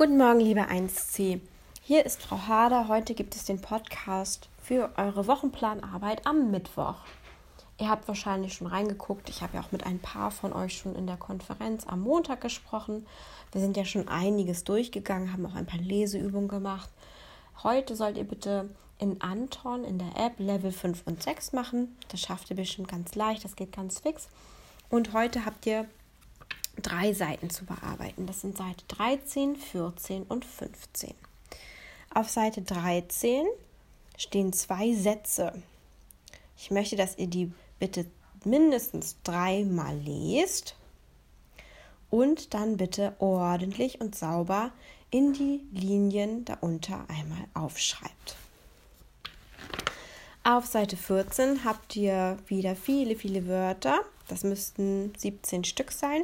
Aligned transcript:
Guten 0.00 0.16
Morgen, 0.16 0.40
liebe 0.40 0.62
1C. 0.62 1.40
Hier 1.82 2.06
ist 2.06 2.22
Frau 2.22 2.38
Hader. 2.48 2.88
Heute 2.88 3.12
gibt 3.12 3.34
es 3.36 3.44
den 3.44 3.60
Podcast 3.60 4.48
für 4.62 4.88
eure 4.96 5.26
Wochenplanarbeit 5.26 6.26
am 6.26 6.50
Mittwoch. 6.50 6.94
Ihr 7.78 7.90
habt 7.90 8.08
wahrscheinlich 8.08 8.54
schon 8.54 8.66
reingeguckt. 8.66 9.28
Ich 9.28 9.42
habe 9.42 9.58
ja 9.58 9.62
auch 9.62 9.72
mit 9.72 9.84
ein 9.84 9.98
paar 9.98 10.30
von 10.30 10.54
euch 10.54 10.78
schon 10.78 10.94
in 10.94 11.06
der 11.06 11.18
Konferenz 11.18 11.86
am 11.86 12.00
Montag 12.00 12.40
gesprochen. 12.40 13.06
Wir 13.52 13.60
sind 13.60 13.76
ja 13.76 13.84
schon 13.84 14.08
einiges 14.08 14.64
durchgegangen, 14.64 15.34
haben 15.34 15.44
auch 15.44 15.54
ein 15.54 15.66
paar 15.66 15.80
Leseübungen 15.80 16.48
gemacht. 16.48 16.88
Heute 17.62 17.94
sollt 17.94 18.16
ihr 18.16 18.24
bitte 18.24 18.70
in 18.96 19.20
Anton 19.20 19.84
in 19.84 19.98
der 19.98 20.16
App 20.16 20.38
Level 20.38 20.72
5 20.72 21.02
und 21.04 21.22
6 21.22 21.52
machen. 21.52 21.94
Das 22.08 22.22
schafft 22.22 22.48
ihr 22.48 22.56
bestimmt 22.56 22.88
ganz 22.88 23.14
leicht, 23.16 23.44
das 23.44 23.54
geht 23.54 23.72
ganz 23.72 23.98
fix. 23.98 24.30
Und 24.88 25.12
heute 25.12 25.44
habt 25.44 25.66
ihr 25.66 25.84
drei 26.76 27.12
Seiten 27.12 27.50
zu 27.50 27.64
bearbeiten. 27.64 28.26
Das 28.26 28.40
sind 28.40 28.56
Seite 28.56 28.84
13, 28.88 29.56
14 29.56 30.22
und 30.24 30.44
15. 30.44 31.14
Auf 32.14 32.28
Seite 32.28 32.62
13 32.62 33.46
stehen 34.16 34.52
zwei 34.52 34.94
Sätze. 34.94 35.52
Ich 36.56 36.70
möchte, 36.70 36.96
dass 36.96 37.16
ihr 37.18 37.28
die 37.28 37.52
bitte 37.78 38.06
mindestens 38.44 39.16
dreimal 39.24 39.96
lest 39.98 40.76
und 42.10 42.54
dann 42.54 42.76
bitte 42.76 43.14
ordentlich 43.18 44.00
und 44.00 44.14
sauber 44.14 44.72
in 45.10 45.32
die 45.32 45.60
Linien 45.72 46.44
darunter 46.44 47.04
einmal 47.08 47.46
aufschreibt. 47.54 48.36
Auf 50.42 50.66
Seite 50.66 50.96
14 50.96 51.64
habt 51.64 51.96
ihr 51.96 52.38
wieder 52.46 52.74
viele, 52.74 53.14
viele 53.14 53.46
Wörter. 53.46 54.00
Das 54.28 54.42
müssten 54.42 55.12
17 55.16 55.64
Stück 55.64 55.92
sein. 55.92 56.22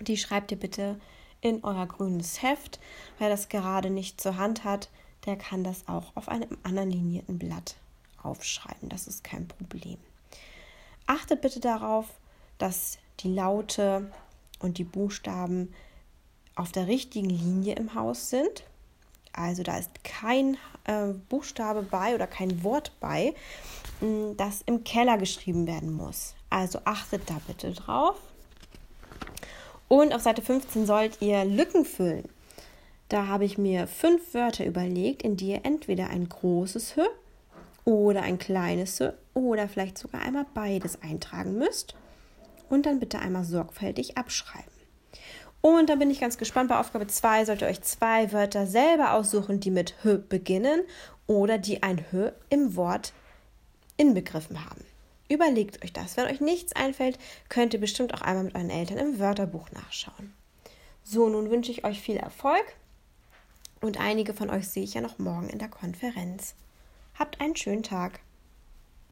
Die 0.00 0.16
schreibt 0.16 0.50
ihr 0.50 0.58
bitte 0.58 0.98
in 1.40 1.62
euer 1.64 1.86
grünes 1.86 2.42
Heft. 2.42 2.80
Wer 3.18 3.28
das 3.28 3.48
gerade 3.48 3.90
nicht 3.90 4.20
zur 4.20 4.36
Hand 4.36 4.64
hat, 4.64 4.90
der 5.26 5.36
kann 5.36 5.64
das 5.64 5.88
auch 5.88 6.16
auf 6.16 6.28
einem 6.28 6.56
anderen 6.62 6.90
linierten 6.90 7.38
Blatt 7.38 7.76
aufschreiben. 8.22 8.88
Das 8.88 9.06
ist 9.06 9.24
kein 9.24 9.46
Problem. 9.48 9.98
Achtet 11.06 11.40
bitte 11.40 11.60
darauf, 11.60 12.06
dass 12.58 12.98
die 13.20 13.32
Laute 13.32 14.10
und 14.60 14.78
die 14.78 14.84
Buchstaben 14.84 15.72
auf 16.54 16.72
der 16.72 16.86
richtigen 16.86 17.30
Linie 17.30 17.74
im 17.74 17.94
Haus 17.94 18.30
sind. 18.30 18.64
Also 19.32 19.62
da 19.62 19.78
ist 19.78 20.04
kein 20.04 20.56
äh, 20.84 21.08
Buchstabe 21.28 21.82
bei 21.82 22.14
oder 22.14 22.26
kein 22.26 22.62
Wort 22.64 22.92
bei, 23.00 23.34
das 24.36 24.62
im 24.62 24.82
Keller 24.82 25.18
geschrieben 25.18 25.66
werden 25.66 25.92
muss. 25.92 26.34
Also 26.48 26.80
achtet 26.84 27.28
da 27.28 27.40
bitte 27.46 27.72
drauf. 27.72 28.16
Und 29.90 30.14
auf 30.14 30.22
Seite 30.22 30.40
15 30.40 30.86
sollt 30.86 31.20
ihr 31.20 31.44
Lücken 31.44 31.84
füllen. 31.84 32.28
Da 33.08 33.26
habe 33.26 33.44
ich 33.44 33.58
mir 33.58 33.88
fünf 33.88 34.34
Wörter 34.34 34.64
überlegt, 34.64 35.22
in 35.22 35.36
die 35.36 35.48
ihr 35.48 35.64
entweder 35.64 36.10
ein 36.10 36.28
großes 36.28 36.96
H 36.96 37.02
oder 37.84 38.22
ein 38.22 38.38
kleines 38.38 39.00
H 39.00 39.14
oder 39.34 39.68
vielleicht 39.68 39.98
sogar 39.98 40.22
einmal 40.22 40.46
beides 40.54 41.02
eintragen 41.02 41.58
müsst. 41.58 41.96
Und 42.68 42.86
dann 42.86 43.00
bitte 43.00 43.18
einmal 43.18 43.42
sorgfältig 43.42 44.16
abschreiben. 44.16 44.70
Und 45.60 45.90
dann 45.90 45.98
bin 45.98 46.12
ich 46.12 46.20
ganz 46.20 46.38
gespannt. 46.38 46.68
Bei 46.68 46.78
Aufgabe 46.78 47.08
2 47.08 47.46
sollt 47.46 47.62
ihr 47.62 47.66
euch 47.68 47.82
zwei 47.82 48.30
Wörter 48.30 48.68
selber 48.68 49.14
aussuchen, 49.14 49.58
die 49.58 49.72
mit 49.72 49.96
H 50.04 50.20
beginnen 50.28 50.82
oder 51.26 51.58
die 51.58 51.82
ein 51.82 52.04
H 52.12 52.30
im 52.48 52.76
Wort 52.76 53.12
inbegriffen 53.96 54.64
haben. 54.64 54.84
Überlegt 55.30 55.84
euch 55.84 55.92
das. 55.92 56.16
Wenn 56.16 56.26
euch 56.26 56.40
nichts 56.40 56.74
einfällt, 56.74 57.16
könnt 57.48 57.72
ihr 57.72 57.80
bestimmt 57.80 58.12
auch 58.12 58.20
einmal 58.20 58.44
mit 58.44 58.56
euren 58.56 58.68
Eltern 58.68 58.98
im 58.98 59.18
Wörterbuch 59.20 59.70
nachschauen. 59.70 60.34
So, 61.04 61.28
nun 61.28 61.50
wünsche 61.50 61.70
ich 61.70 61.84
euch 61.84 62.00
viel 62.00 62.16
Erfolg 62.16 62.64
und 63.80 64.00
einige 64.00 64.34
von 64.34 64.50
euch 64.50 64.68
sehe 64.68 64.82
ich 64.82 64.94
ja 64.94 65.00
noch 65.00 65.20
morgen 65.20 65.48
in 65.48 65.60
der 65.60 65.68
Konferenz. 65.68 66.54
Habt 67.16 67.40
einen 67.40 67.54
schönen 67.54 67.84
Tag. 67.84 68.18